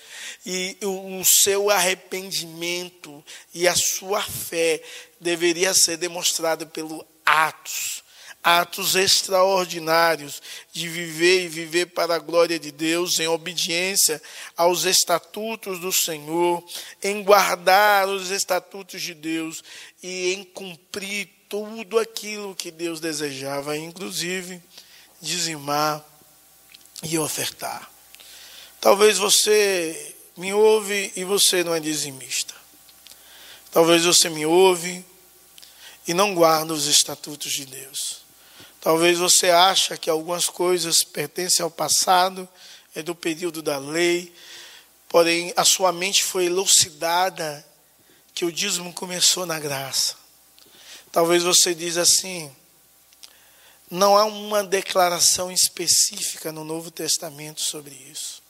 E 0.47 0.77
o 0.83 1.23
seu 1.25 1.71
arrependimento 1.71 3.23
e 3.53 3.69
a 3.69 3.75
sua 3.75 4.23
fé 4.23 4.83
deveria 5.21 5.75
ser 5.75 5.97
demonstrado 5.97 6.67
pelo 6.67 7.07
atos, 7.25 8.03
atos 8.43 8.95
extraordinários 8.95 10.43
de 10.73 10.89
viver 10.89 11.45
e 11.45 11.49
viver 11.49 11.87
para 11.87 12.17
a 12.17 12.19
glória 12.19 12.59
de 12.59 12.73
Deus, 12.73 13.21
em 13.21 13.29
obediência 13.29 14.21
aos 14.57 14.85
estatutos 14.85 15.79
do 15.81 15.93
Senhor, 15.93 16.65
em 17.03 17.23
guardar 17.23 18.09
os 18.09 18.31
estatutos 18.31 19.03
de 19.03 19.15
Deus 19.15 19.63
e 20.03 20.33
em 20.33 20.45
cumprir 20.45 21.29
tudo 21.53 21.99
aquilo 21.99 22.55
que 22.55 22.71
Deus 22.71 22.99
desejava, 22.99 23.77
inclusive 23.77 24.59
dizimar 25.21 26.03
e 27.03 27.19
ofertar. 27.19 27.91
Talvez 28.81 29.19
você 29.19 30.17
me 30.35 30.55
ouve 30.55 31.13
e 31.15 31.25
você 31.25 31.63
não 31.63 31.75
é 31.75 31.79
dizimista. 31.79 32.55
Talvez 33.71 34.03
você 34.07 34.31
me 34.31 34.47
ouve 34.47 35.05
e 36.09 36.15
não 36.15 36.35
guarda 36.35 36.73
os 36.73 36.87
estatutos 36.87 37.53
de 37.53 37.67
Deus. 37.67 38.23
Talvez 38.81 39.19
você 39.19 39.51
acha 39.51 39.99
que 39.99 40.09
algumas 40.09 40.47
coisas 40.47 41.05
pertencem 41.05 41.63
ao 41.63 41.71
passado, 41.71 42.49
é 42.95 43.03
do 43.03 43.15
período 43.15 43.61
da 43.61 43.77
lei, 43.77 44.33
porém 45.07 45.53
a 45.55 45.67
sua 45.67 45.93
mente 45.93 46.25
foi 46.25 46.47
elucidada 46.47 47.63
que 48.33 48.47
o 48.47 48.51
dízimo 48.51 48.91
começou 48.95 49.45
na 49.45 49.61
graça. 49.61 50.22
Talvez 51.13 51.43
você 51.43 51.75
diz 51.75 51.99
assim: 51.99 52.51
não 53.91 54.17
há 54.17 54.25
uma 54.25 54.65
declaração 54.65 55.53
específica 55.53 56.51
no 56.51 56.65
Novo 56.65 56.91
Testamento 56.91 57.61
sobre 57.61 57.95
isso. 58.11 58.43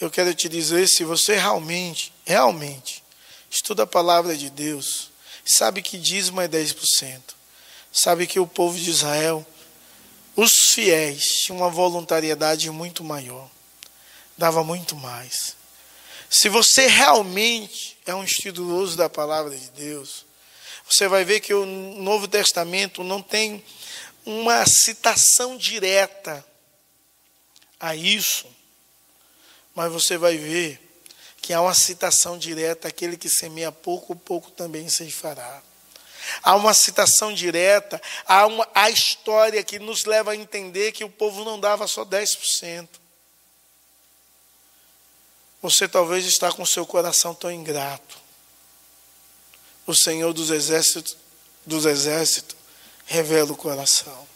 Eu 0.00 0.08
quero 0.08 0.32
te 0.32 0.48
dizer, 0.48 0.86
se 0.86 1.02
você 1.02 1.34
realmente, 1.36 2.12
realmente 2.24 3.02
estuda 3.50 3.82
a 3.82 3.86
palavra 3.86 4.36
de 4.36 4.50
Deus, 4.50 5.10
sabe 5.44 5.82
que 5.82 5.98
dízimo 5.98 6.40
é 6.40 6.46
10%, 6.46 7.20
sabe 7.92 8.26
que 8.28 8.38
o 8.38 8.46
povo 8.46 8.78
de 8.78 8.90
Israel, 8.90 9.44
os 10.36 10.52
fiéis, 10.72 11.24
tinham 11.24 11.58
uma 11.58 11.68
voluntariedade 11.68 12.70
muito 12.70 13.02
maior, 13.02 13.50
dava 14.38 14.62
muito 14.62 14.94
mais. 14.94 15.56
Se 16.30 16.48
você 16.48 16.86
realmente 16.86 17.96
é 18.06 18.14
um 18.14 18.22
estudioso 18.22 18.96
da 18.96 19.08
palavra 19.08 19.56
de 19.56 19.70
Deus, 19.70 20.24
você 20.88 21.08
vai 21.08 21.24
ver 21.24 21.40
que 21.40 21.54
o 21.54 21.64
Novo 21.64 22.28
Testamento 22.28 23.02
não 23.02 23.22
tem 23.22 23.64
uma 24.24 24.64
citação 24.66 25.56
direta 25.56 26.44
a 27.80 27.96
isso, 27.96 28.46
mas 29.74 29.90
você 29.90 30.16
vai 30.16 30.36
ver 30.36 30.80
que 31.40 31.52
há 31.52 31.60
uma 31.60 31.74
citação 31.74 32.38
direta: 32.38 32.88
aquele 32.88 33.16
que 33.16 33.28
semeia 33.28 33.72
pouco, 33.72 34.14
pouco 34.14 34.50
também 34.50 34.88
se 34.88 35.10
fará. 35.10 35.62
Há 36.42 36.56
uma 36.56 36.72
citação 36.72 37.34
direta, 37.34 38.00
há 38.26 38.46
uma, 38.46 38.66
história 38.88 39.62
que 39.62 39.78
nos 39.78 40.04
leva 40.04 40.32
a 40.32 40.36
entender 40.36 40.92
que 40.92 41.04
o 41.04 41.10
povo 41.10 41.44
não 41.44 41.60
dava 41.60 41.86
só 41.86 42.02
10%. 42.02 42.88
Você 45.60 45.86
talvez 45.86 46.24
está 46.24 46.50
com 46.50 46.64
seu 46.64 46.86
coração 46.86 47.34
tão 47.34 47.50
ingrato 47.50 48.23
o 49.86 49.94
Senhor 49.94 50.32
dos 50.32 50.50
exércitos, 50.50 51.16
dos 51.64 51.84
exércitos 51.84 52.56
revela 53.06 53.52
o 53.52 53.56
coração. 53.56 54.26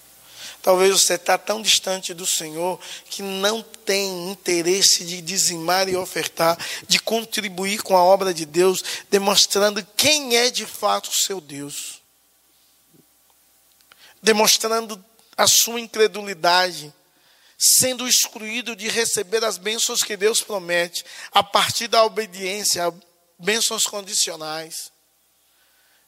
Talvez 0.60 0.90
você 0.90 1.14
está 1.14 1.38
tão 1.38 1.62
distante 1.62 2.12
do 2.12 2.26
Senhor 2.26 2.78
que 3.08 3.22
não 3.22 3.62
tem 3.62 4.30
interesse 4.30 5.04
de 5.04 5.20
dizimar 5.20 5.88
e 5.88 5.96
ofertar, 5.96 6.58
de 6.86 6.98
contribuir 6.98 7.82
com 7.82 7.96
a 7.96 8.02
obra 8.02 8.34
de 8.34 8.44
Deus, 8.44 8.82
demonstrando 9.08 9.86
quem 9.96 10.36
é 10.36 10.50
de 10.50 10.66
fato 10.66 11.10
o 11.10 11.14
seu 11.14 11.40
Deus. 11.40 12.02
Demonstrando 14.20 15.02
a 15.36 15.46
sua 15.46 15.80
incredulidade 15.80 16.92
sendo 17.58 18.06
excluído 18.06 18.76
de 18.76 18.88
receber 18.88 19.44
as 19.44 19.58
bênçãos 19.58 20.04
que 20.04 20.16
Deus 20.16 20.40
promete, 20.40 21.04
a 21.32 21.42
partir 21.42 21.88
da 21.88 22.04
obediência, 22.04 22.94
bênçãos 23.36 23.84
condicionais, 23.84 24.92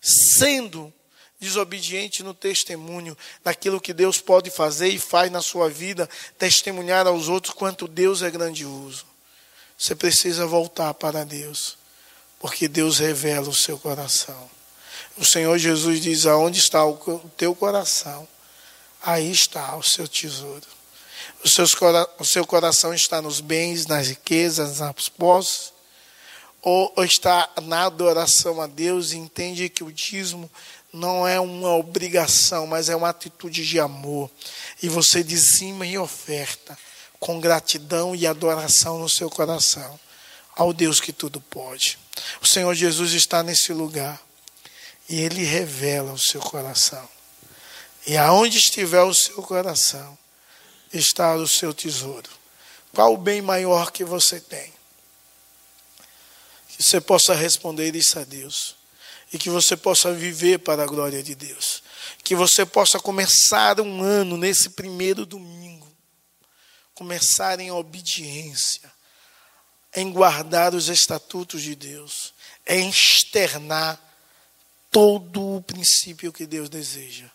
sendo 0.00 0.92
desobediente 1.40 2.22
no 2.22 2.34
testemunho 2.34 3.16
daquilo 3.42 3.80
que 3.80 3.94
Deus 3.94 4.20
pode 4.20 4.50
fazer 4.50 4.88
e 4.88 4.98
faz 4.98 5.32
na 5.32 5.40
sua 5.40 5.70
vida, 5.70 6.08
testemunhar 6.38 7.06
aos 7.06 7.28
outros 7.28 7.54
quanto 7.54 7.88
Deus 7.88 8.20
é 8.20 8.30
grandioso. 8.30 9.06
Você 9.76 9.94
precisa 9.94 10.46
voltar 10.46 10.92
para 10.92 11.24
Deus, 11.24 11.78
porque 12.38 12.68
Deus 12.68 12.98
revela 12.98 13.48
o 13.48 13.54
seu 13.54 13.78
coração. 13.78 14.50
O 15.16 15.24
Senhor 15.24 15.56
Jesus 15.56 16.00
diz: 16.02 16.26
Aonde 16.26 16.58
está 16.58 16.84
o 16.84 17.30
teu 17.36 17.54
coração? 17.54 18.28
Aí 19.02 19.30
está 19.30 19.74
o 19.76 19.82
seu 19.82 20.06
tesouro. 20.06 20.66
O 22.18 22.24
seu 22.24 22.46
coração 22.46 22.92
está 22.92 23.22
nos 23.22 23.40
bens, 23.40 23.86
nas 23.86 24.08
riquezas, 24.08 24.80
nas 24.80 25.08
posses, 25.08 25.72
ou, 26.62 26.92
está 26.98 27.48
na 27.62 27.86
adoração 27.86 28.60
a 28.60 28.66
Deus 28.66 29.12
e 29.12 29.16
entende 29.16 29.68
que 29.68 29.82
o 29.82 29.92
dízimo 29.92 30.50
não 30.92 31.26
é 31.26 31.38
uma 31.40 31.74
obrigação, 31.76 32.66
mas 32.66 32.88
é 32.88 32.96
uma 32.96 33.08
atitude 33.08 33.66
de 33.66 33.78
amor. 33.78 34.30
E 34.82 34.88
você 34.88 35.22
dizima 35.22 35.86
em 35.86 35.98
oferta, 35.98 36.76
com 37.18 37.40
gratidão 37.40 38.14
e 38.14 38.26
adoração 38.26 38.98
no 38.98 39.08
seu 39.08 39.30
coração, 39.30 39.98
ao 40.54 40.72
Deus 40.72 41.00
que 41.00 41.12
tudo 41.12 41.40
pode. 41.40 41.98
O 42.42 42.46
Senhor 42.46 42.74
Jesus 42.74 43.12
está 43.12 43.42
nesse 43.42 43.72
lugar 43.72 44.20
e 45.08 45.20
Ele 45.20 45.44
revela 45.44 46.12
o 46.12 46.18
seu 46.18 46.40
coração. 46.40 47.08
E 48.06 48.16
aonde 48.16 48.58
estiver 48.58 49.02
o 49.02 49.14
seu 49.14 49.42
coração, 49.42 50.18
está 50.92 51.34
o 51.36 51.46
seu 51.46 51.72
tesouro. 51.72 52.28
Qual 52.92 53.14
o 53.14 53.18
bem 53.18 53.40
maior 53.40 53.92
que 53.92 54.04
você 54.04 54.40
tem? 54.40 54.79
Que 56.80 56.86
você 56.86 56.98
possa 56.98 57.34
responder 57.34 57.94
isso 57.94 58.18
a 58.18 58.24
Deus 58.24 58.74
e 59.30 59.36
que 59.36 59.50
você 59.50 59.76
possa 59.76 60.14
viver 60.14 60.60
para 60.60 60.82
a 60.82 60.86
glória 60.86 61.22
de 61.22 61.34
Deus. 61.34 61.82
Que 62.24 62.34
você 62.34 62.64
possa 62.64 62.98
começar 62.98 63.78
um 63.82 64.02
ano 64.02 64.38
nesse 64.38 64.70
primeiro 64.70 65.26
domingo, 65.26 65.86
começar 66.94 67.60
em 67.60 67.70
obediência, 67.70 68.90
em 69.94 70.10
guardar 70.10 70.74
os 70.74 70.88
estatutos 70.88 71.60
de 71.60 71.74
Deus, 71.74 72.32
em 72.66 72.88
externar 72.88 74.00
todo 74.90 75.56
o 75.56 75.62
princípio 75.62 76.32
que 76.32 76.46
Deus 76.46 76.70
deseja 76.70 77.26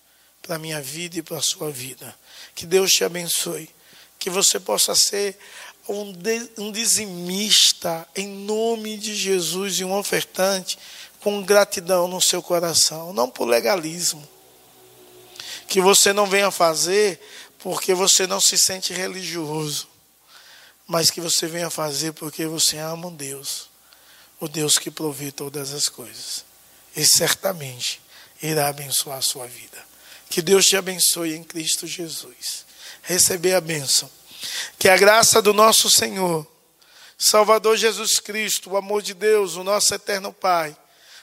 para 0.42 0.56
a 0.56 0.60
minha 0.60 0.82
vida 0.82 1.20
e 1.20 1.22
para 1.22 1.38
a 1.38 1.44
sua 1.44 1.70
vida. 1.70 2.18
Que 2.56 2.66
Deus 2.66 2.90
te 2.90 3.04
abençoe. 3.04 3.70
Que 4.18 4.30
você 4.32 4.60
possa 4.60 4.96
ser 4.96 5.38
um, 5.88 6.14
um 6.58 6.72
dizimista 6.72 8.08
em 8.16 8.28
nome 8.28 8.98
de 8.98 9.16
Jesus 9.16 9.80
e 9.80 9.86
um 9.86 9.96
ofertante 9.96 10.78
com 11.20 11.44
gratidão 11.44 12.08
no 12.08 12.22
seu 12.22 12.42
coração, 12.42 13.14
não 13.14 13.30
por 13.30 13.46
legalismo. 13.46 14.28
Que 15.68 15.82
você 15.82 16.14
não 16.14 16.28
venha 16.28 16.52
fazer 16.52 17.20
porque 17.60 17.94
você 17.94 18.28
não 18.28 18.40
se 18.40 18.58
sente 18.58 18.94
religioso, 18.94 19.88
mas 20.86 21.10
que 21.10 21.20
você 21.20 21.48
venha 21.48 21.70
fazer 21.70 22.14
porque 22.14 22.46
você 22.46 22.78
ama 22.78 23.10
Deus, 23.10 23.70
o 24.40 24.48
Deus 24.48 24.78
que 24.78 24.92
provê 24.92 25.32
todas 25.32 25.74
as 25.74 25.90
coisas. 25.90 26.46
E 26.96 27.04
certamente 27.04 28.02
irá 28.42 28.68
abençoar 28.68 29.18
a 29.18 29.22
sua 29.24 29.48
vida. 29.48 29.84
Que 30.30 30.42
Deus 30.42 30.66
te 30.68 30.78
abençoe 30.78 31.34
em 31.34 31.44
Cristo 31.44 31.88
Jesus. 31.88 32.66
Receber 33.02 33.56
a 33.56 33.62
bênção. 33.62 34.10
Que 34.78 34.90
a 34.90 34.98
graça 34.98 35.42
do 35.42 35.54
nosso 35.54 35.90
Senhor, 35.90 36.46
Salvador 37.18 37.78
Jesus 37.78 38.20
Cristo, 38.20 38.72
o 38.72 38.78
amor 38.78 39.02
de 39.02 39.14
Deus, 39.14 39.56
o 39.56 39.64
nosso 39.64 39.94
eterno 39.94 40.34
Pai, 40.34 40.76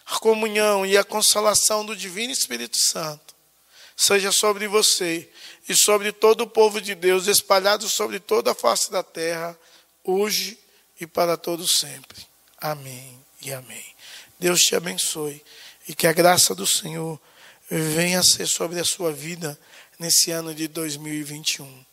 a 0.06 0.18
comunhão 0.18 0.84
e 0.86 0.96
a 0.96 1.04
consolação 1.04 1.84
do 1.84 1.96
Divino 1.96 2.32
Espírito 2.32 2.78
Santo 2.78 3.32
seja 3.96 4.32
sobre 4.32 4.66
você 4.66 5.28
e 5.68 5.74
sobre 5.74 6.12
todo 6.12 6.42
o 6.42 6.46
povo 6.46 6.80
de 6.80 6.94
Deus, 6.94 7.26
espalhado 7.26 7.88
sobre 7.88 8.18
toda 8.18 8.52
a 8.52 8.54
face 8.54 8.90
da 8.90 9.02
terra, 9.02 9.56
hoje 10.02 10.58
e 11.00 11.06
para 11.06 11.36
todo 11.36 11.66
sempre. 11.68 12.26
Amém 12.58 13.18
e 13.40 13.52
amém. 13.52 13.84
Deus 14.38 14.60
te 14.60 14.74
abençoe 14.74 15.42
e 15.86 15.94
que 15.94 16.06
a 16.06 16.12
graça 16.12 16.54
do 16.54 16.66
Senhor 16.66 17.20
venha 17.70 18.20
a 18.20 18.24
ser 18.24 18.46
sobre 18.46 18.80
a 18.80 18.84
sua 18.84 19.12
vida 19.12 19.58
nesse 19.98 20.30
ano 20.30 20.54
de 20.54 20.66
2021, 20.68 21.84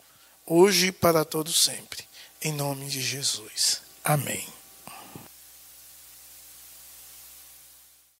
hoje 0.50 0.88
e 0.88 0.92
para 0.92 1.24
todo 1.24 1.52
sempre. 1.52 2.04
Em 2.42 2.52
nome 2.52 2.86
de 2.86 3.00
Jesus. 3.00 3.82
Amém. 4.02 4.59